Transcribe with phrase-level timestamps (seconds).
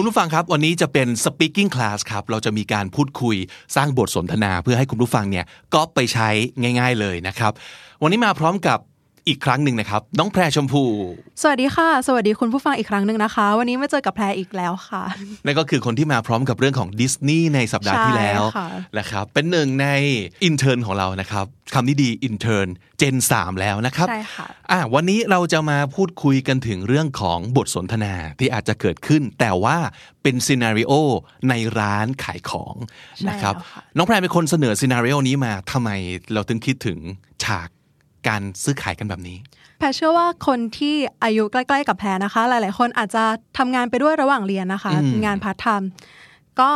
[0.00, 3.36] คุณผู้ฟังครับ วันนี้จะเป็น speaking class ครับ เราจะมีการพูดคุย
[3.76, 5.44] สร้างบทสนทนาเพื่อให้คุณผู้ฟังเนี่ย
[5.74, 6.28] ก็ไปใช้
[6.78, 7.52] ง่าย ๆเลยนะครับ
[8.02, 8.78] วันนี้มาพร้อมกับ
[9.28, 10.84] อีกครั้งหนึ่งนะครับ น้องแพรชมพู
[11.42, 15.02] สวัสดีค่ะ สวัสดีคุณผู้ฟังอีกครั้งหนึ่งนะคะ วันนี้มาเจอกับแพรอีกแล้วค่ะ
[15.46, 19.88] นั่นก็คือคนที่มาพร้อมกับเรื่องของดิสนีย์ในสัปดาห์ที่แล้วใช่ค่ะนะครับเป็นหนึ่งใน
[20.44, 29.76] intern ของเรานะครับ KND intern gen 3แล้วนะครับใช่ค่ะอะวันนี้เราจะมาพูดคุยกันถึงเรื่องของบทสนทนาที่อาจจะเกิดขึ้น แต่ว่า
[30.22, 30.92] เป็น scenario
[31.48, 32.74] ในร้านขายของ
[33.28, 35.90] นะครับใช่แล้วค่ะน้องแพรเป็นคนเสนอ scenario นี้มาทำไม
[36.32, 36.98] เราถึงคิดถึง
[37.44, 37.68] ฉาก
[38.28, 39.38] การซื้อขายกันแบบนี้
[39.78, 43.24] แพรเชื่อว่าคนที่อายุใกล้ๆกับแพรนะคะ หลาย ๆ คนอาจจะ
[43.58, 44.92] ทำงานไปด้วยระหว่างเรียนนะคะ
[45.24, 45.90] งานพาร์ทไทม์
[46.60, 46.70] ก็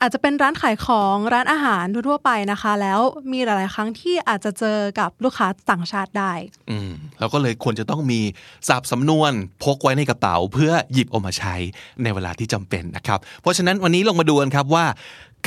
[0.00, 3.00] อาจจะเป็นร้านขายของร้านอาหารทั่วๆไปนะคะ แล้ว
[3.32, 6.32] มีหลาย ๆ ครั้งที่อาจจะเจอกับลูกค้าต่างชาติได้
[6.70, 8.20] อืมเราก็เลยควรจะต้องมี
[8.68, 11.54] สับสำนวนพกไว้ในกระเป๋า เพื่อหยิบออกมาใช้
[12.02, 14.84] ในเวลาที่จำเป็นนะครับ เพราะฉะนั้นวันนี้ลงมาดูกันครับว่า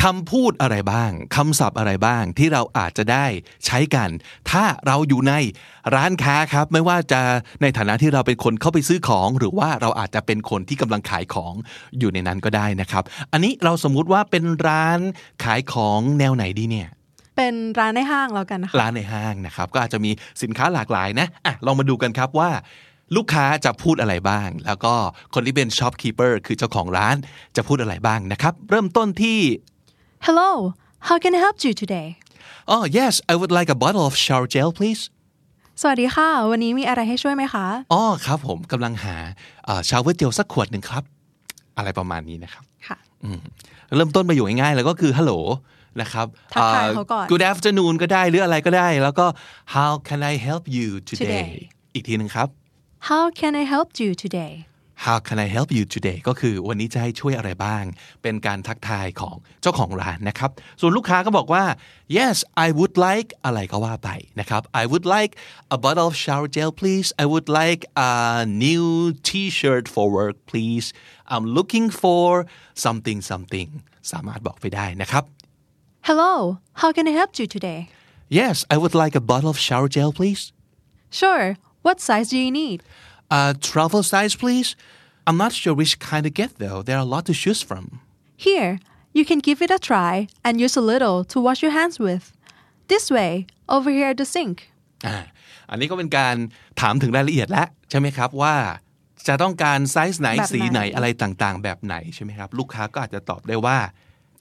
[0.03, 3.25] คำพูดอะไรบ้างคำศัพท์อะไรบ้างที่เราอาจจะได้
[3.65, 4.09] ใช้กัน
[4.51, 5.33] ถ้าเราอยู่ใน
[5.95, 7.21] ร้านค้าครับ ไม่ว่าจะ
[7.61, 11.53] ในฐานะที่เราเป็นคนเข้าไปซื้อของ หรือว่าเราอาจจะเป็นคนที่กำลังขายของ
[11.99, 14.99] อยู่ในนั้นก็ได้นะครับ อันนี้เราสมมุติว่าเป็นร้าน
[15.43, 16.89] ขายของแนวไหนดีเนี่ย
[17.37, 22.49] เป็นร้านในห้างแล้วกันนะคะร้านในห้างนะครับ ก็อาจจะมีสินค้าหลากหลายนะอะลองมาดูกันครับว่า
[23.15, 24.93] ลูกค้าจะพูดอะไรบ้าง แล้วก็
[25.33, 27.15] คนที่เป็น shopkeeper คือเจ้าของร้าน
[27.55, 29.39] จะพูดอะไรบ้างนะครับ เริ่มต้นที่
[30.25, 30.73] Hello
[31.07, 32.07] how can I help you today
[32.73, 35.01] oh yes I would like a bottle of shower gel please
[35.81, 39.15] สวัสดีค่ะ วันนี้มีอะไรให้ช่วยไหมคะ อ๋อครับผมกำลังหา
[39.89, 41.03] ชาวเวอร์เจลสักขวดหนึ่งครับ
[41.77, 42.97] อะไรประมาณนี้นะครับ ค่ะ
[43.95, 45.39] เริ่มต้นประโยคง่ายๆ แล้วก็คือ hello
[46.01, 49.25] นะครับทักทายอ่เขาก่อน good afternoon ก็ได้หรืออะไรก็ได้ แล้วก็
[49.75, 51.49] how can I help you today Today
[51.93, 52.47] อีกทีหนึ่งครับ
[53.09, 54.53] How can I help you today
[55.06, 57.84] How can I help you today ก็คือวันนี้จะให้ช่วยอะไรบ้าง
[58.22, 60.50] เป็นการทักทายของเจ้าของร้านนะครับ
[60.80, 61.64] ส่วนลูกค้าก็บอกว่า
[62.18, 62.36] yes
[62.66, 65.32] I would like อะไรก็ว่าไปนะครับ I would like
[65.76, 68.12] a bottle of shower gel please I would like a
[68.64, 68.86] new
[69.28, 70.86] t-shirt for work please
[71.32, 72.26] I'm looking for
[72.84, 73.68] something something
[74.10, 75.24] สามารถบอกไปได้นะครับ
[76.08, 76.32] Hello
[76.80, 77.80] how can I help you today
[78.40, 80.42] yes I would like a bottle of shower gel please
[81.20, 81.44] Sure
[81.86, 82.78] what size do you need
[83.35, 84.69] Uh, travel size please
[85.27, 87.83] I'm not sure which kind to get though there are a lot to choose from
[88.47, 88.71] Here
[89.17, 90.13] you can give it a try
[90.45, 92.23] and use a little to wash your hands with
[92.91, 93.31] This way
[93.75, 94.57] over here at the sink
[95.07, 95.17] อ่า
[95.69, 96.35] อันนี้ก็เป็นการ
[96.81, 98.55] ถามถึงรายละเอียดแล้วใช่ไหมครับว่า
[99.27, 103.77] จะต้องการไซส์ไหนแบบไหนสีไหนอะไรต่างๆ แบบไหนใช่ไหมครับลูกค้าก็อาจจะตอบได้ว่า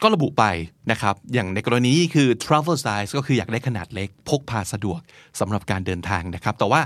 [0.03, 0.45] ก็ระบุไป
[0.91, 5.01] นะครับ อย่างในกรณีนี้คือ travel size ก็คืออยากได้ขนาดเล็ก พกพาสะดวก
[5.41, 6.81] สำหรับการเดินทางนะครับ แต่ว่า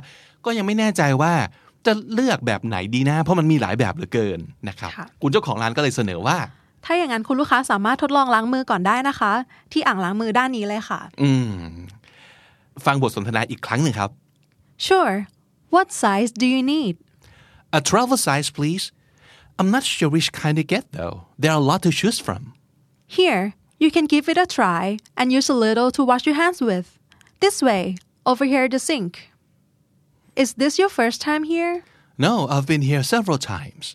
[0.45, 1.33] ก็ยังไม่แน่ใจว่า
[1.87, 6.39] จะเลือกแบบไหนดีนะ เพราะมันมีหลายแบบเหลือเกินนะครับค่ะคุณเจ้าของร้านก็เลยเสนอว่า
[6.85, 9.33] ถ้าอย่างนั้นคุณลูกค้าสามารถทดลองล้างมือก่อนได้นะคะ
[9.73, 11.53] ที่อ่างล้างมือด้านนี้เลยค่ะ อืม
[12.87, 14.11] ฟังบทสนทนาอีกครั้งหนึ่งครับ
[14.87, 15.15] Sure
[15.75, 16.95] what size do you need
[17.73, 18.91] A travel size, please.
[19.59, 21.27] I'm not sure which kind to get though.
[21.39, 22.55] There are a lot to choose from.
[23.07, 26.61] Here you can give it a try and use a little to wash your hands
[26.61, 26.99] with
[27.41, 29.30] This way over here at the sink
[30.44, 31.74] Is this your first time here
[32.18, 33.86] No, I've been here several times.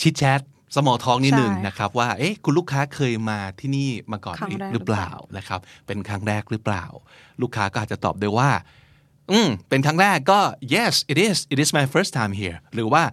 [0.00, 0.40] ชิดแชท
[0.74, 6.84] สมอท้องนิดหนึ่ง ใช่ นะครับว่า เอ๊ะ คุณลูกค้าเคยมาที่นี่มาก่อน ครั้งแรก หรือเปล่านะครับ เป็นครั้งแรกหรือเปล่า
[7.42, 8.50] ลูกค้าก็อาจจะตอบได้ว่า
[9.30, 10.40] อืม เป็นครั้งแรกก็
[10.76, 13.04] yes it is it is my first time here หรือว่า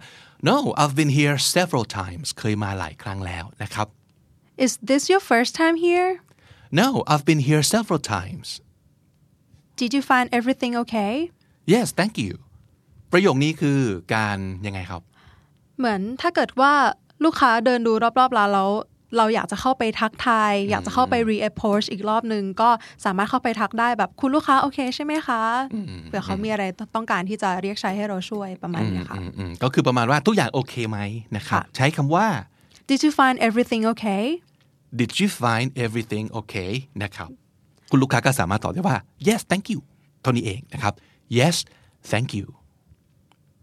[0.48, 3.86] no I've been here several times เคยมาหลายครั้งแล้วนะครับ
[4.64, 6.10] Is this your first time here
[6.80, 8.46] no I've been here several times
[9.80, 11.14] Did you find everything okay
[11.74, 12.32] yes thank you
[13.15, 13.79] ประโยคนี้คือ
[14.15, 15.01] การยังไงครับ
[15.77, 16.73] เหมือนถ้าเกิดว่า
[17.25, 18.71] ลูกค้าเดินดูรอบๆร้านแล้ว
[19.17, 22.69] เราอยากจะเข้าไปทักทาย อยากจะเข้าไป re-approach อีกรอบนึง ก็
[23.05, 25.41] สามารถเข้าไปทักได้แบบคุณลูกค้าโอเคใช่ไหมคะ
[26.05, 26.63] เผื่อเขามีอะไร
[26.95, 30.99] ต้องการที่จะเรียกใช้ให้เราช่วยประมาณนี้ค่ะอืมอืมก็คือประมาณว่าทุกอย่างโอเคไหม
[31.35, 32.27] นะครับค่ะใช้คำว่า
[32.89, 34.23] Did you find everything okay
[34.99, 36.71] did you find everything okay
[37.03, 37.29] นะครับ
[37.89, 38.97] คุณลูกค้าก็สามารถตอบได้ว่า
[39.27, 39.79] yes thank you
[40.21, 40.93] เท่านี้เองนะครับ
[41.37, 41.55] yes
[42.11, 42.47] thank you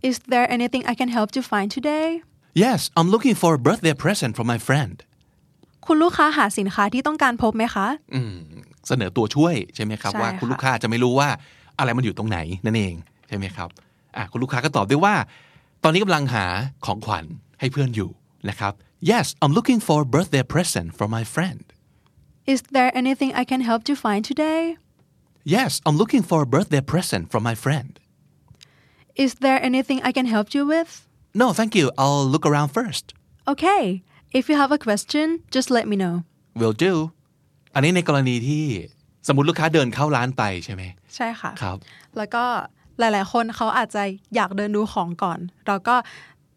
[0.08, 2.06] Is there anything I can help you find today
[2.64, 4.96] yes I'm looking for a birthday present from my friend
[5.86, 7.86] คุณลูกค้าหาสินค้าที่ต้องการพบไหมคะ
[8.88, 11.28] เสนอตัวช่วยใช่ไหมครับใช่ว่าคุณค่ะลูกค้าอาจจะไม่รู้ว่า
[11.78, 12.94] อะไรมันอยู่ตรงไหนนั่นเอง
[13.28, 13.68] ใช่ไหมครับ
[14.16, 15.14] อะคุณลูกค้าก็ตอบได้ว่า
[15.84, 16.46] ตอนนี้กำลังหา
[16.86, 17.24] ของขวัญ
[17.60, 18.10] ให้เพื่อนอยู่
[18.48, 18.72] นะครับ
[19.12, 21.62] yes I'm looking for a birthday present for my friend
[22.52, 24.62] Is there anything I can help you find today
[25.56, 27.92] yes I'm looking for a birthday present for my friend
[29.14, 30.90] Is there anything I can help you with
[31.40, 33.04] no thank you I'll look around first
[33.52, 34.02] Okay
[34.38, 36.14] if you have a question just let me know
[36.60, 36.92] will do
[37.74, 38.64] อันนี้ในกรณีที่
[39.26, 40.82] สมมติลูกค้าเดินเข้าร้านไปใช่ไหม
[41.16, 41.76] ใช่ค่ะ ครับ
[42.16, 42.44] แล้วก็
[42.98, 44.02] หลาย ๆ คนเขาอาจจะ
[44.34, 45.96] อยากเดินดูของก่อน เราก็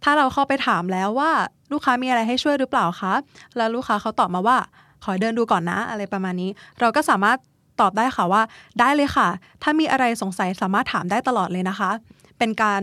[0.04, 1.32] ถ้าเราเข้าไปถามแล้วว่า
[1.72, 3.14] ลูกค้ามีอะไรให้ช่วยหรือเปล่าคะ
[3.58, 4.58] แล้วลูกค้าเขาตอบมาว่า
[5.04, 6.50] ขอเดินดูก่อนนะ อะไรประมาณนี้
[6.80, 7.38] เราก็สามารถ
[7.82, 8.42] ตอบได้ค่ะว่า
[8.80, 9.28] ได้เลยค่ะ
[9.64, 11.92] ถ้ามีอะไรสงสัยสามารถถามได้ตลอดเลยนะคะ
[12.38, 12.82] เป็นการ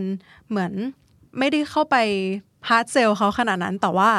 [0.48, 0.72] เหมือน
[1.38, 1.96] ไม่ได้เข้าไป
[2.68, 4.10] hard sell เขาขนาดนั้นแต่ว่า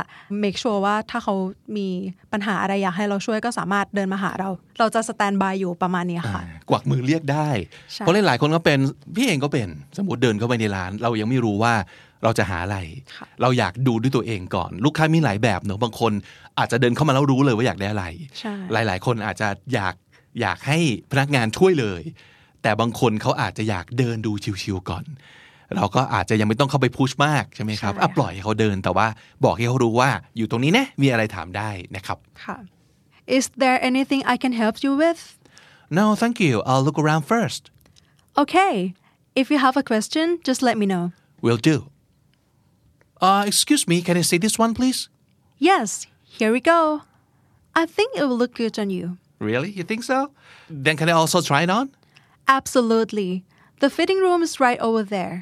[0.44, 1.36] make sure ว่าถ้าเขา
[1.78, 1.88] มี
[2.32, 4.50] ปัญหาอะไรอยากให้เราช่วยก็สามารถเดินมาหาเรา
[4.80, 7.50] เราจะ standby อยู่ประมาณนี้ค่ะ กวักมือเรียกได้
[7.94, 8.80] ใช่เพราะหลายๆคนก็เป็น
[9.16, 11.74] พี่เองก็เป็น สมมติเดินเข้าไปในร้าน เรายังไม่รู้ว่า
[12.24, 12.78] เราจะหาอะไร
[13.18, 16.12] ค่ะเราอยากดูด้วยตัวเองก่อน ลูกค้ามีหลายแบบเนอะบางคน
[16.58, 18.06] อาจจะเดินเข้ามาแล้วรู้เลยว่าอยากได้อะไร
[18.40, 19.96] ใช่หลายๆ คนอาจจะอยาก
[20.42, 20.80] อยากให้
[21.12, 22.02] พนักงานช่วยเลย
[22.64, 24.32] แต่บางคนเขาอาจจะอยากเดินดู
[24.64, 25.06] ชิวๆก่อน
[25.76, 29.08] เราก็อาจจะยังไม่ต้องเข้าไปพุชมากใช่ไหมครับใช่อะค่ะปล่อยให้เขาเดินแต่ว่า
[29.44, 32.58] บอกให้เขารู้ว่าอยู่ตรงนี้นะมีอะไรถามได้นะครับค่ะ
[33.38, 35.22] Is there anything I can help you with
[36.00, 37.62] no thank you I'll look around first
[38.44, 38.76] Okay
[39.42, 41.04] if you have a question just let me know
[41.46, 41.76] will do
[43.28, 45.00] uh excuse me can I see this one please
[45.70, 45.90] Yes
[46.38, 46.80] here we go
[47.82, 49.08] I think it will look good on you
[49.44, 49.72] Really?
[49.72, 50.32] You think so?
[50.70, 51.92] Then can I also try it on?
[52.58, 53.32] Absolutely
[53.82, 55.36] the fitting room is right over there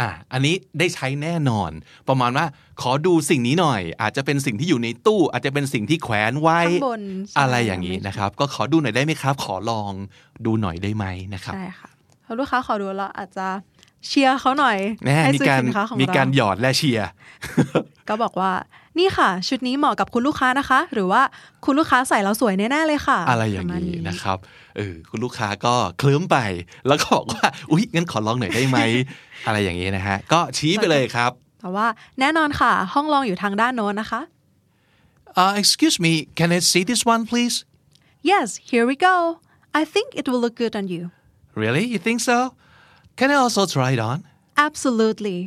[0.00, 1.70] อะอันนี้ได้ใช้แน่นอน
[2.08, 2.46] ประมาณว่า
[2.82, 9.92] ขอดูสิ่งนี้หน่อย อาจจะเป็นสิ่งที่อยู่ในตู้ อาจจะเป็นสิ่งที่แขวนไว้ข้างบนใช่อะไรอย่างนี้นะครับ ก็ขอดูหน่อยได้ไหมครับ ขอลอง
[10.46, 11.04] ดูหน่อยได้ไหม
[11.34, 11.90] นะครับใช่ค่ะ
[12.24, 13.46] พอลูกค้าขอดูแล้วอาจจะ
[14.06, 17.08] เชียร์เขาหน่อยแน่ให้มีซื้อการสินค้าของมีการเราหยอดและเชียร์
[18.08, 18.52] ก็บอกว่า
[18.98, 21.22] นี่ค่ะ ชุดนี้เหมาะกับคุณลูกค้านะคะ หรือว่า
[21.64, 24.38] คุณลูกค้าใส่แล้วสวยแน่ๆเลยค่ะ อะไรอย่างปะมณนี้นะครับ
[24.76, 26.36] เออคุณลูกค้าก็เคลิ้มไป
[26.86, 28.78] แล้วก็บอกว่าอุ๊ยงั้นขอลองหน่อยได้ไหม
[29.46, 31.86] อะไรอย่างนี้นะฮะก็ชี้ไปเลยครับ แต่ว่า
[32.20, 34.20] แน่นอนค่ะ ห้องรองอยู่ทางด้านโน้นนะคะ
[35.40, 37.56] uh, excuse me can I see this one please
[38.30, 39.16] Yes here we go
[39.80, 41.02] I think it will look good on you
[41.62, 42.38] really you think so
[43.18, 44.18] can I also try it on
[44.68, 45.38] Absolutely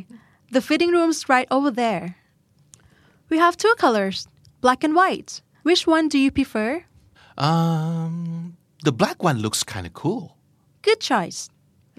[0.54, 2.04] the fitting room's right over there
[3.30, 4.18] We have two colors
[4.64, 5.30] black and white
[5.68, 6.70] Which one do you prefer
[7.48, 8.14] Um,
[8.86, 10.22] the black one looks kind of cool.
[10.86, 11.40] Good choice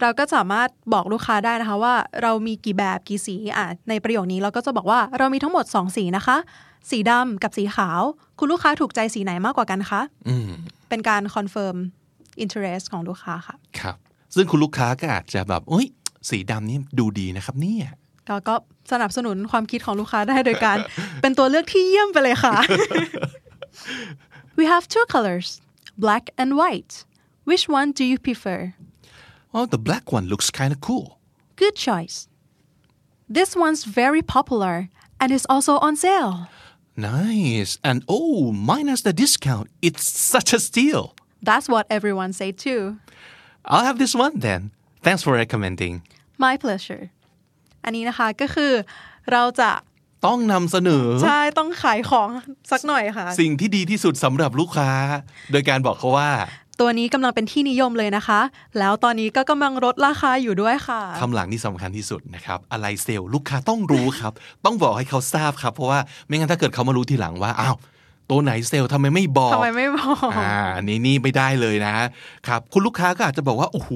[0.02, 6.38] เราก็สามารถบอกลูกค้าได้นะคะว่า เรามีกี่แบบกี่สีอะในประโยคนี้เราก็จะบอกว่าเรามีทั้งหมด 2 สีนะคะ
[6.90, 8.02] สีดำกับสีขาว
[8.40, 10.02] คุณลูกค้าถูกใจสีไหนมากกว่ากันคะ
[10.90, 11.76] เป็นการ confirm
[12.44, 13.96] interest ของลูกค้าค่ะ ครับ
[14.36, 15.88] ซึ่งคุณลูกค้าก็อาจจะแบบเอ้ย
[16.30, 17.88] สีดำนี่ดูดีนะครับเนี่ย
[18.31, 18.55] ก็ก็
[18.93, 20.79] สนับสนุนความคิดของลูกค้าได้โดยการ
[21.21, 22.57] เป็นตัวเลือกที่เยี่ยมไปเลยค่ะ
[24.59, 25.49] We have two colors
[26.05, 26.95] black and white
[27.49, 28.61] Which one do you prefer
[29.57, 31.07] Oh, the black one looks kind of cool.
[31.63, 32.17] Good choice
[33.39, 34.77] This one's very popular
[35.21, 36.35] and is also on sale
[36.97, 37.73] Nice.
[37.89, 39.67] And oh, minus the discount.
[39.83, 40.05] It's
[40.35, 41.15] such a steal.
[41.43, 42.83] That's what everyone say too
[43.67, 44.71] I'll have this one then.
[45.03, 45.95] Thanks for recommending.
[46.39, 47.11] My pleasure
[47.86, 48.72] อันนี้นะคะก็คือ
[49.32, 49.72] เราจะ
[50.26, 52.30] ต้องนำเสนอ ใช่ต้องขายของ
[52.72, 54.90] สักหน่อยค่ะ สิ่งที่ดีที่สุดสำหรับลูกค้า
[55.52, 56.30] โดยการบอกเขาว่า
[56.80, 58.42] ตัวนี้กำลังเป็นที่นิยมเลยนะคะ
[58.80, 64.34] แล้วตอนนี้ก็กำลังลดราคาอยู่ด้วยค่ะคำหลังที่สำคัญที่สุดนะครับ อะไรเซลล์ลูกค้าต้องรู้ครับ
[64.66, 67.76] ต้องบอกให้เขาทราบครับ เพราะว่าไม่งั้นถ้าเกิดเขามารู้ทีหลังว่าอ้าว
[68.30, 71.94] ตัวไหนเซลล์ทำไมไม่บอกทำไมไม่บอกอ่าอันนี้นี่ไม่ได้เลยนะ
[72.48, 73.92] ครับ คุณลูกค้าก็อาจจะบอกว่าโอ้โห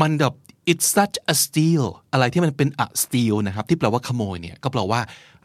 [0.00, 0.34] มันแบบ
[0.70, 5.00] it's such a steal อะไรที่มันเป็น a steal นะครับ ที่แปลว่าขโมยเนี่ย ก็แปลว่า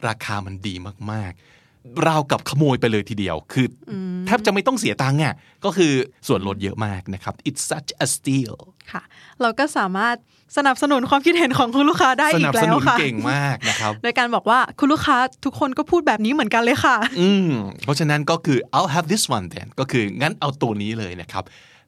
[0.08, 0.74] ราคามันดี
[1.12, 3.92] มากๆราวกับขโมยไปเลยทีเดียว คืออ
[4.26, 5.92] แทบจะไม่ต้องเสียตังค์อะก็คือ
[6.28, 8.54] ส่วนลดเยอะมากนะครับ it's such a steal
[8.92, 9.02] ค่ะ
[9.42, 10.16] เราก็สามารถ
[10.56, 17.50] สนับสนุนความคิดเห็นของคุณลูกค้าได้สอีนักสแล้นุวนค่ะเก่งมากนะครับโดยการบอกว่าคุณลูกค้าทุกคนก็พูดแบบนี้เหมือนกันเลยค่ะ อืม
[17.84, 21.44] เพราะฉะนั้นก็คือ I'll have this one then ก็คืองั้นเอาตัวนี้เลยนะครับ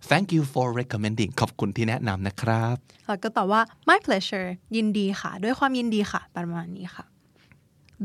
[0.10, 2.76] thank you for recommending ขอบคุณที่แนะนำนะครับ
[3.08, 7.06] เราก็ตอบว่า my pleasure ยินดีค่ะ ด้วยความยินดีค่ะ ประมาณนี้ค่ะ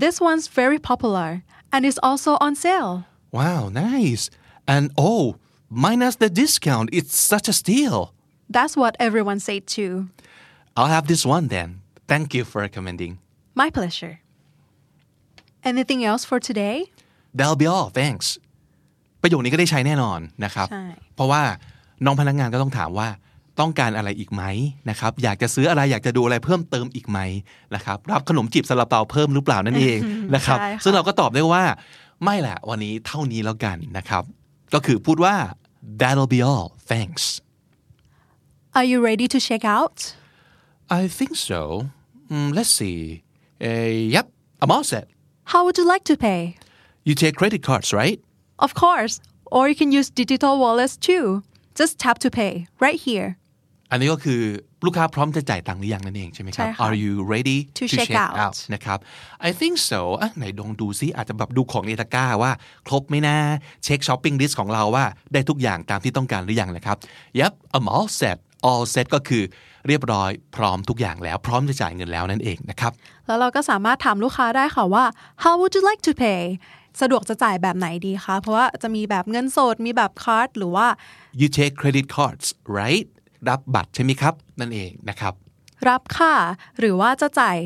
[0.03, 1.31] This one's very popular
[1.73, 2.93] and is also on sale
[3.39, 4.25] wow nice
[4.75, 5.25] and oh
[5.87, 7.99] minus the discount it's such a steal
[8.57, 9.95] That's what everyone say too
[10.77, 11.69] I'll have this one then
[12.11, 13.13] thank you for recommending
[13.63, 14.15] My pleasure
[15.71, 16.77] Anything else for today
[17.39, 18.27] that'll be all thanks
[19.23, 21.43] ประโยคนี้ก็ได้ใช้แน่นอนนะครับ ใช่ เพราะว่า
[22.06, 23.10] น้องพนักงานก็ต้องถามว่า
[23.60, 24.44] ต้องการอะไรอีกไหม
[24.90, 27.20] นะครับ อยากจะซื้ออะไรอยากจะดูอะไรเพิ่มเติมอีกไหม
[27.76, 30.00] นะครับ รับขนมจีบซาลาเปาเพิ่มหรือเปล่านั่นเอง
[30.36, 31.64] นะครับใช่ค่ะซึ่งเราก็ตอบได้ว่า
[32.24, 34.24] ไม่แหละวันนี้เท่านี้แล้วกันนะครับ
[34.74, 35.36] ก็คือพูดว่า
[36.00, 37.24] that'll be all thanks
[38.78, 39.98] Are you ready to check out
[41.00, 41.62] I think so
[42.34, 43.00] Mm, let's see
[43.68, 44.26] uh, yep
[44.62, 45.06] I'm all set
[45.52, 46.42] How would you like to pay
[47.08, 48.20] you take credit cards right
[48.66, 49.16] Of course
[49.56, 51.26] or you can use digital wallets too
[51.80, 52.54] Just tap to pay
[52.86, 53.30] right here
[53.92, 54.42] อันนี้ก็คือ
[54.86, 58.10] ลูกค้าพร้อมจะจ่ายตังค์หรือยังนั่นเองใช่ไหมครับใช่ค่ะ Are you ready To check
[58.44, 58.98] out นะครับ
[59.48, 62.52] I think so อะไหนลองดูซิอาจจะแบบดูของในตะกร้าว่า
[62.88, 63.36] ครบไหมนะ
[63.84, 66.98] เช็ค shopping list ของเราว่าได้ทุกอย่างตามที่ต้องการหรือยังนะครับ
[67.40, 68.38] Yep I'm all set
[68.70, 69.44] all set ก็คือ
[69.88, 72.92] เรียบร้อยพร้อมทุกอย่างแล้วพร้อมจะจ่ายเงินแล้วนั่นเองนะครับ
[73.28, 75.06] แล้วเราก็สามารถถามลูกค้าได้ค่ะว่า
[75.44, 76.42] How would you like to pay
[77.02, 80.88] สะดวกจะจ่ายแบบไหนดีคะ เพราะว่าจะมีแบบเงินสด มีแบบ card หรือว่า
[81.40, 82.48] you take credit cards
[82.80, 83.08] right
[83.50, 85.34] รับบัตรใช่ไหมครับ นั่นเองนะครับ
[85.90, 86.36] รับค่ะ
[86.80, 87.58] หรือว่าจะจ่าย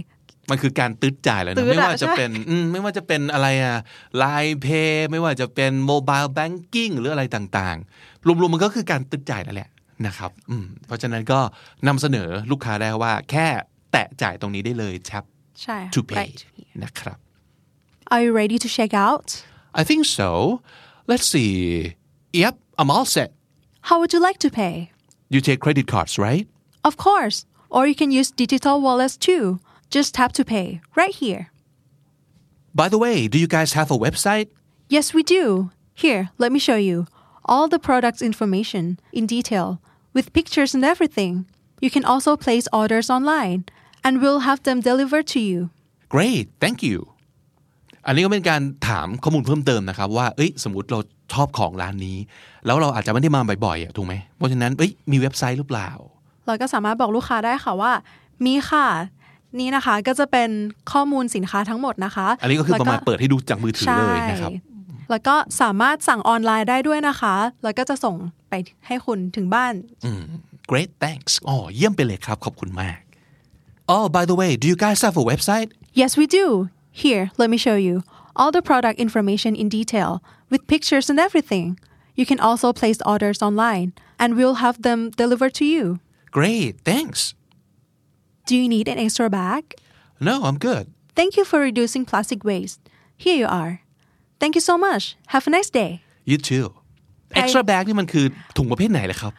[0.52, 3.78] มันคือการตึดจ่ายแล้วตึ๊นะดไม่ว่าอะจะใช่เป็นอืมไม่ว่าจะเป็นอะไรอะ
[4.18, 9.70] ไลน์เพย์ไม่ว่าจะเป็นโมบายแบงกิ้งหรืออะไรต่างๆ รวมๆมันก็คือการตึดจ่ายนั่นแหละ
[10.08, 11.40] นะครับอืมเพราะฉะนั้นก็
[11.88, 13.48] นำเสนอลูกค้าได้ว่าแค่
[13.92, 15.24] แตะจ่ายตรงนี้ได้เลย tap
[15.64, 16.40] ใช่ค่ะ to pay right
[16.84, 17.18] นะครับ
[18.14, 19.44] Are you ready to check out?
[19.74, 20.62] I think so.
[21.08, 21.96] Let's see.
[22.32, 23.34] Yep I'm all set.
[23.82, 24.92] How would you like to pay?
[25.30, 26.48] You take credit cards right?
[26.84, 27.48] Of course.
[27.72, 29.60] Or you can use digital wallets too.
[29.90, 31.50] Just tap to pay right here.
[32.76, 34.50] By the way do you guys have a website?
[34.90, 35.72] Yes, we do.
[35.96, 37.08] Here, let me show you.
[37.46, 39.82] All the products information in detail
[40.14, 41.48] with pictures and everything.
[41.82, 43.66] You can also place orders online
[44.04, 45.72] and we'll have them delivered to you.
[46.10, 47.13] Great thank you
[48.06, 51.00] อันนี้ก็เป็นการถามข้อมูลเพิ่มเติมนะครับ ว่าเอ้ยสมมติเรา
[51.34, 52.18] ชอบของร้านนี้
[52.66, 55.90] แล้วเราอาจจะไม่ได้มาบ่อยๆอะถูกไหมเพราะฉะนั้นเอ้ยมีเว็บไซต์หรือเปล่า
[56.48, 57.92] เราก็สามารถบอกลูกค้าได้ค่ะว่า
[58.46, 58.88] มีค่ะ
[59.60, 60.50] นี่นะคะก็จะเป็น
[60.92, 64.52] ข้อมูลสินค้าทั้งหมดนะคะ อันนี้ก็คือประมาณแล้วเปิดให้ดูจากมือถือใช่เลยนะครับ
[65.12, 68.16] แล้วก็สามารถสั่งออนไลน์ได้ด้วยนะคะ แล้วก็จะส่ง
[68.50, 68.54] ไป
[68.88, 69.74] ให้คุณถึงบ้าน
[70.72, 72.98] Great thanks อ๋อเยี่ยมไปเลยครับ ขอบคุณมาก
[73.94, 75.70] Oh by the way do you guys have a website
[76.02, 76.46] Yes, we do.
[76.96, 78.04] Here, let me show you
[78.36, 81.80] all the product information in detail with pictures and everything.
[82.14, 86.00] You can also place orders online and we'll have them delivered to you.
[86.30, 87.34] Great, thanks.
[88.46, 89.74] Do you need an extra bag?
[90.20, 90.94] No, I'm good.
[91.16, 92.80] Thank you for reducing plastic waste.
[93.18, 93.82] Here you are.
[94.40, 95.16] Thank you so much.
[95.28, 96.04] Have a nice day.
[96.26, 96.74] You too.
[97.34, 98.26] Extra bag นี่มันคือ
[98.58, 99.34] ถุงประเภทไหนเลยครับ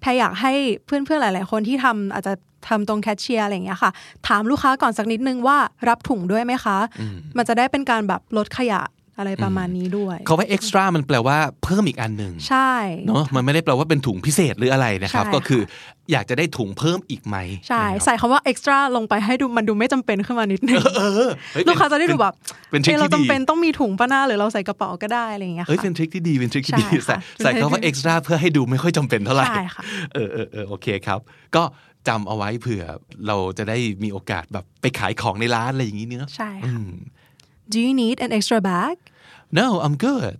[0.00, 0.52] แพรอยากให้
[0.86, 2.34] เพื่อนๆหลาย ๆ คนที่ทำอาจจะ
[2.68, 3.90] ทำตรงแคชเชียร์อะไรอย่างเงี้ยค่ะ
[4.26, 5.56] ถามลูกค้าก่อนสักนิดนึงว่า
[5.88, 6.76] รับถุงด้วยไหมคะ
[7.36, 8.80] มันจะได้เป็นการแบบลดขยะ
[9.18, 12.72] อะไรประมาณนี้ด้วยเขาว่า extra มันแปลว่าเพิ่มอีกอันหนึ่งใช่
[13.06, 15.62] เนาะมันไม่ได้แปลว่าเป็นถุงพิเศษหรืออะไรนะครับใช่ก็คือ
[16.12, 17.36] อยากจะได้ถุงเพิ่มอีกไหม
[17.68, 22.34] ใช่นะครับใส่คำว่า extra ลงไปให้ดูมันดูไม่จำเป็นขึ้นมานิดนึงเออเฮ้ยลูกค้าจะได้ดูแบบ
[22.70, 29.82] เป็นทริคเอ๊ะเราที่ดีจำเป็นต้องมีถุงปะหน้าหรือเราใส่กระเป๋าก็ได้อะไรอย่างเงี้ยเอ้ยค่ะเป็นทริคที่ดีเป็นทริคที่ดีใช่ใส่ค่ะใส่คำว่า extra เพื่อให้ดูไม่ค่อยจำเป็นเท่าไหร่ใช่ค่ะ
[30.14, 31.20] เออเออเออโอเคครับ
[31.56, 31.62] ก็
[32.08, 32.84] จำเอาไว้เผื่อ
[33.26, 36.80] เราจะได้มีโอกาสแบบไปขายของในร้านอะไรอย่างนี้เนอะใช่ค่ะ
[37.72, 38.96] Do you need an extra bag
[39.60, 40.36] No I'm good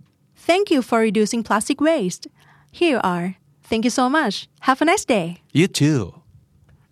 [0.49, 2.23] Thank you for reducing plastic waste.
[2.71, 3.27] Here you are.
[3.69, 4.35] Thank you so much.
[4.61, 5.27] Have a nice day.
[5.59, 6.01] You too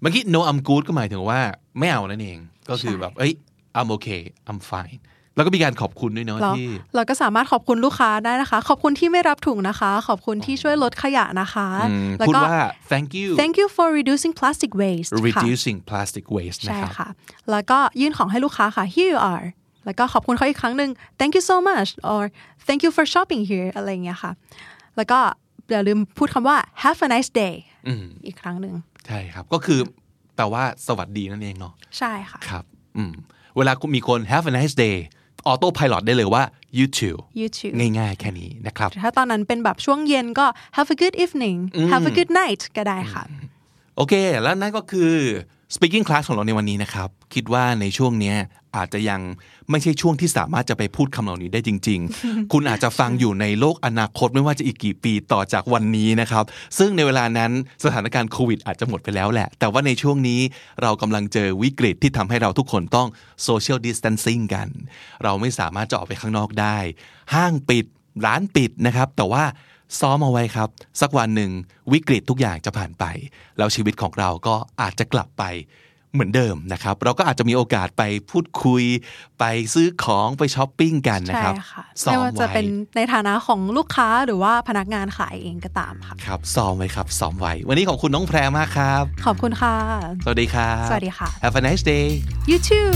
[0.01, 1.39] เมื่อกี้ no I'm good ก็หมายถึงว่า
[1.79, 2.39] ไม่เอานั่นเอง
[2.69, 3.33] ก็คือแบบเอ้ย
[3.77, 4.99] I'm okay I'm fine
[5.35, 12.59] แล้วก็มีการขอบคุณด้วยเนาะเราที่ เราก็สามารถขอบคุณลูกค้าได้นะคะ ขอบคุณที่ไม่รับถุงนะคะ ขอบคุณที่ช่วยลดขยะนะคะอืมแล้วพูดก็ว่า
[12.91, 17.09] thank you thank you for reducing plastic waste ค่ะ reducing plastic waste นะใช่ครับค่ะ
[17.51, 19.47] แล้วก็ยื่นของให้ลูกค้าค่ะ here you are
[19.87, 20.89] แล้วก็ขอบคุณเขาอีกครั้งหนึ่ง
[21.19, 22.23] thank you so much or
[22.67, 24.31] thank you for shopping here อะไรอย่างเงี้ยค่ะ
[24.97, 25.19] แล้วก็
[25.71, 27.53] อย่าลืมพูดคำว่า have a nice day
[28.25, 28.73] อีกครั้งหนึ่ง
[29.07, 29.79] ใช่ครับ ก็คือ
[30.35, 32.63] แปลว่าสวัสดีนั่นเองเนาะใช่ค่ะครับ
[32.97, 33.11] อืม
[33.57, 34.97] เวลามีคน have a nice day
[35.45, 36.43] ออโต้พาย t ได้เลยว่า
[36.77, 40.45] you too you too ง่ายๆ แค่นี้นะครับ ถ้าตอนนั้นเป็นแบบช่วงเย็นก็
[40.77, 41.57] have a good evening
[41.91, 43.23] have a good night ก็ได้ค่ะ
[43.95, 45.13] โอเค แล้วนั่นก็คือ
[45.75, 48.37] speaking class ของเราในวันนี้นะครับ คิดว่าในช่วงเนี้ย
[48.75, 49.21] อาจจะยัง
[49.69, 56.43] ไม่ใช่ช่วงที่สามารถจะไปพูดคำเหล่านี้ได้จริง ๆ คุณอาจจะฟังอยู่ในโลกอนาคตไม่ว่าจะอีกกี่ปีต่อจากวันนี้นะครับ
[56.77, 57.51] ซึ่งในเวลานั้น
[57.83, 60.39] สถานการณ์โควิดอาจจะหมดไปแล้วแหละ แต่ว่าในช่วงนี้
[60.81, 63.07] เรากำลังเจอวิกฤตที่ทำให้เราทุกคนต้อง
[63.47, 64.67] social distancing กัน
[65.23, 66.77] เราไม่สามารถจะออกไปข้างนอกได้
[67.33, 67.85] ห้างปิด
[68.25, 69.43] ร้านปิดนะครับ แต่ว่า
[69.99, 70.69] ซ้อมเอาไว้ครับ
[71.01, 71.51] สักวันหนึ่ง
[71.93, 73.05] วิกฤตทุกอย่างจะผ่านไป
[73.57, 75.45] แล้วชีวิตของเราก็อาจจะกลับไป
[76.13, 78.83] เหมือนเดิมนะครับ เราก็อาจจะมีโอกาสไปพูดคุย
[79.39, 82.65] ไปซื้อของไปช้อปปิ้งกันนะใช่ครับค่ะซ้อไม่มว่าจะไว้เป็น
[82.95, 89.75] ในฐานะของลูกค้าหรือว่าพนักงานขายเองก็ตามค่ะครับซ้อมไว้ครับซ้อมไว้ วันนี้ขอบคุณน้องแพรมากครับ ขอบคุณค่ะ
[90.23, 92.07] สวัสดีครับสวัสดีค่ะ Have a nice day
[92.49, 92.91] you too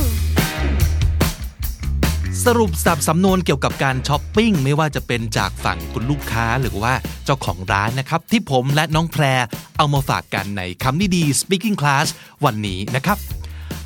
[2.46, 6.94] สรุปสับสำนวนเกี่ยวกับการช้อปปิ้งไม่ว่าจะเป็นจากฝั่งคุณลูกค้าหรือว่า
[7.26, 9.24] เจ้าของร้านนะครับ ที่ผมและน้องแพร
[9.78, 12.08] เอามาฝากกันในคำนี้ดี speaking class
[12.46, 13.18] วันนี้นะครับ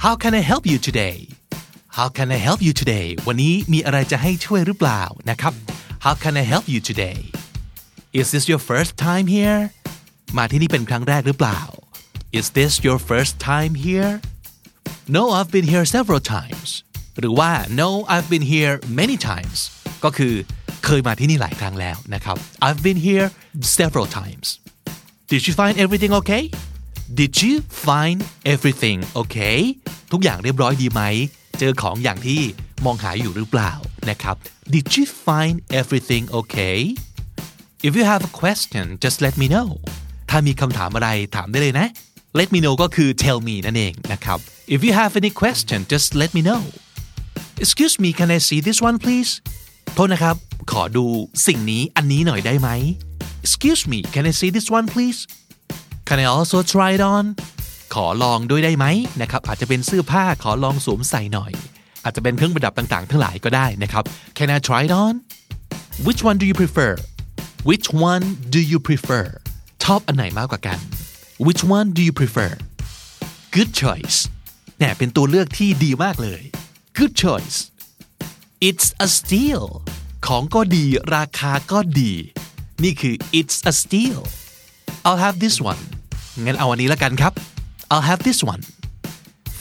[0.03, 1.17] How can I help you today
[1.97, 5.53] How can I help you today วันนี้มีอะไรจะให้ช่วยหรือเปล่านะครับ
[6.05, 7.19] How can I help you today
[8.19, 9.59] Is this your first time here
[10.37, 11.61] มาที่นี่เป็นครั้งแรกหรือเปล่า
[12.39, 14.13] Is this your first time here
[15.15, 16.69] No I've been here several times
[17.19, 19.59] หรือว่า No I've been here many times
[20.03, 20.33] ก็คือ
[20.85, 23.27] เคยมาที่นี่หลายครั้งแล้วนะครับ I've been here
[23.77, 24.47] several times
[25.31, 26.43] Did you find everything okay
[27.19, 27.55] Did you
[27.87, 28.17] find
[28.53, 29.57] everything okay
[30.11, 31.01] ทุกอย่างเรียบร้อยดีไหม
[31.59, 32.41] เจอของอย่างที่
[32.85, 33.71] มองหาอยู่หรือเปล่า
[34.09, 34.35] นะครับ
[34.73, 36.77] Did you find everything okay
[37.87, 39.69] If you have a question just let me know
[40.29, 41.87] ถ้ามีคำถามอะไรถามได้เลยนะ
[42.39, 44.39] let me know ก็คือ tell me นั่นเองนะครับ
[44.75, 46.63] If you have any question just let me know
[47.63, 49.31] Excuse me can I see this one please
[49.93, 50.35] โทษนะครับ
[50.71, 51.05] ขอดู
[51.47, 52.69] สิ่งนี้อันนี้หน่อยได้ไหม
[53.45, 55.19] Excuse me can I see this one please
[56.07, 57.25] Can I also try it on
[57.93, 58.85] ขอลองด้วยได้ไหม
[59.21, 61.51] นะครับ อาจจะเป็นเสื้อผ้าขอลองสวมใส่หน่อย
[62.03, 64.03] อาจจะเป็นเครื่องประดับต่างๆ ทั้งหลายก็ได้นะครับ
[64.37, 65.13] Can I try it on
[66.05, 66.91] Which one do you prefer
[67.69, 69.25] Which one do you prefer
[69.83, 70.79] ชอบอันไหนมากกว่ากัน
[71.45, 72.51] Which one do you prefer
[73.55, 74.17] Good choice
[74.79, 76.41] เนี่ยเป็นตัวเลือกที่ดีมากเลย
[77.01, 77.57] Good choice
[78.67, 79.63] It's a steal
[80.27, 80.85] ของก็ดี
[81.15, 82.13] ราคาก็ดี
[82.83, 84.21] นี่คือ It's a steal
[85.05, 85.81] I'll have this one
[86.45, 87.33] งั้นเอาอันนี้และกันครับ
[87.91, 88.61] I'll have this one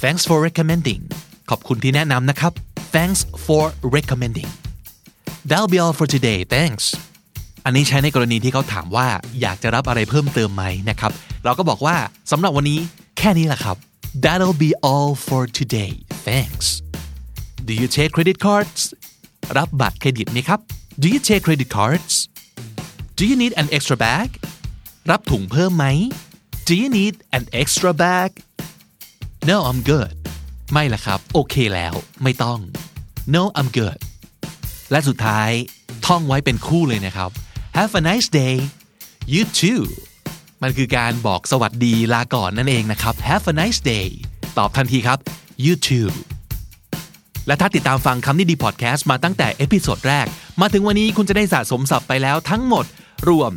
[0.02, 1.02] Thanks for recommending
[1.50, 2.52] ขอบคุณที่แนะนำนะครับ
[2.94, 3.64] Thanks for
[3.96, 4.50] recommending
[5.48, 6.84] That'll be all for today thanks
[7.64, 9.08] อันนี้ใช้ในกรณีที่เขาถามว่า
[9.40, 11.12] อยากจะรับอะไรเพิ่มเติมไหมนะครับ
[11.44, 11.96] เราก็บอกว่า
[12.30, 12.78] สำหรับวันนี้
[13.18, 13.76] แค่นี้แหละครับ
[14.24, 15.92] That'll be all for today
[16.28, 16.68] thanks
[17.68, 18.82] Do you take credit cards
[19.56, 20.60] รับบัตรเครดิตไหมครับ
[21.02, 22.14] Do you take credit cards
[23.18, 24.28] Do you need an extra bag
[25.10, 25.86] รับถุงเพิ่มไหม
[26.68, 28.30] Do you need an extra bag
[29.48, 30.14] No I'm good
[30.72, 32.58] ไม่ละครับ โอเคแล้ว ไม่ต้อง
[33.34, 34.00] No I'm good
[34.90, 35.50] และสุดท้าย
[36.06, 37.30] ท่องไว้เป็นคู่เลยนะครับ
[37.76, 38.54] Have a nice day
[39.32, 39.82] you too
[40.62, 44.08] มันคือการบอกสวัสดีลาก่อนนั่นเองนะครับ Have a nice day
[44.58, 45.18] ตอบทันทีครับ
[45.64, 46.10] you too
[47.46, 50.26] และถ้าติดตามฟังคำนี้ดีพอดแคสต์มาตั้งแต่ episode แรก
[50.60, 52.84] มาถึงวันนี้คุณจะได้สะสมศัพท์ไปแล้วทั้งหมด
[53.28, 53.52] รวม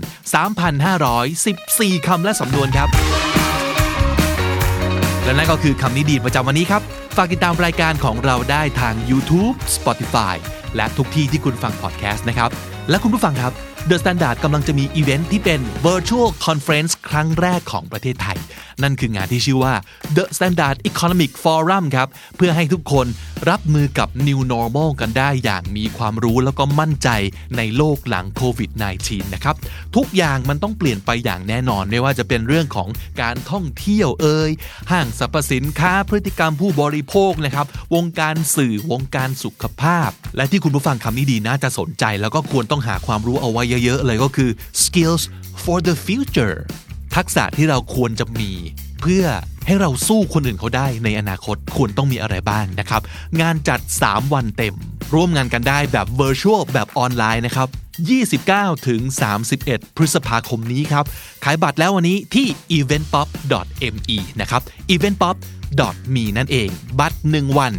[0.86, 2.90] 3,514 คำและสำนวนครับ
[5.24, 6.82] และนั่นก็คือคำนี้ดีประจำวันนี้ครับ
[7.16, 10.36] ฝากติดตามรายการของเราได้ทาง YouTube Spotify
[10.76, 12.50] และทุกที่ที่คุณฟังพอดแคสต์นะครับ
[12.90, 13.52] และคุณผู้ฟังครับ
[13.90, 18.38] The Standard กำลังจะมีอีเวนท์ที่เป็น Virtual Conference ครั้งแรกของประเทศไทย
[18.84, 19.74] นั่นคืองานที่ชื่อว่า
[20.16, 23.08] The Standard Economic Forum ครับ เพื่อให้ทุกคน
[23.50, 27.10] รับมือกับ New Normal กันได้อย่างมีความรู้แล้วก็มั่นใจ
[27.58, 28.72] ในโลกหลังโควิด
[29.04, 29.56] -19 นะครับ
[29.96, 32.90] ทุกอย่างมันต้องเปลี่ยนไปอย่างแน่นอน ไม่ว่าจะเป็นเรื่องของ
[33.22, 34.52] การท่องเที่ยวเอ่ย
[34.92, 44.50] ห้างสรรพสินค้าพฤติกรรมผู้บริโภคนะครับ วงการสื่อวงการสุขภาพ และที่คุณผู้ฟังคำนี้ดีน่าจะสนใจ แล้วก็ควรต้องหาความรู้เอาไว้เยอะๆเลยก็คือ
[44.84, 45.24] skills
[45.64, 46.58] for the future
[47.18, 48.52] ทักษะที่เราควรจะมี
[49.02, 49.26] เพื่อ
[49.66, 53.02] ให้เราสู้คนอื่นเขาได้ในอนาคตควรต้องมีอะไรบ้างนะครับ
[53.42, 54.76] งานจัด 3 วันเต็ม
[55.14, 57.68] ร่วมงานกันได้แบบ virtual แบบออนไลน์นะครับ
[58.28, 59.02] 29 ถึง
[59.50, 61.06] 31 พฤษภาคมนี้ครับ
[61.44, 64.62] ขายบัตรแล้ววันนี้ที่ eventpop.me นะครับ
[64.94, 67.74] eventpop.me นั่นเอง บัตร 1 วัน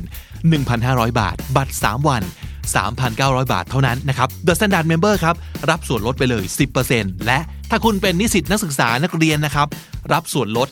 [0.57, 2.23] 1,500 บาท บัตร 3 วัน
[3.09, 5.35] 3,900 บาทเท่านั้นนะครับ The Standard Member ครับ
[5.71, 6.45] รับส่วนลดไปเลย
[6.85, 7.39] 10%และ
[7.71, 9.67] ถ้าคุณเป็นนิสิตนักศึกษานักเรียนนะครับ
[10.13, 10.69] รับส่วนลด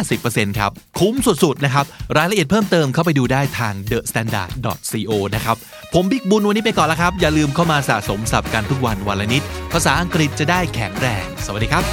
[0.00, 1.84] 50%ครับ คุ้มสุดๆนะครับ
[2.16, 5.56] รายละเอียดเพิ่มเติมเข้าไปดูได้ทาง thestandard.co นะครับ
[5.94, 11.84] ผมบิ๊กบุญวันนี้ไปก่อนแล้วครับ อย่าลืมเข้ามาสะสมศัพท์กันทุกวันวันละนิด ภาษาอังกฤษจะได้แข็งแรง สวัสดีครับ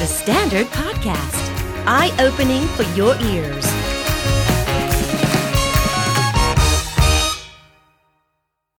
[0.00, 1.44] The Standard Podcast,
[1.86, 3.83] eye opening for your ears.